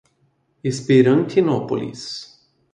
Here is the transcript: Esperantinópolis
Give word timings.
Esperantinópolis 0.69 2.33